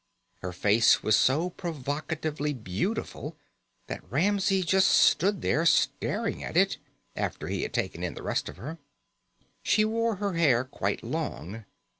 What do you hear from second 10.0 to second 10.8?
her hair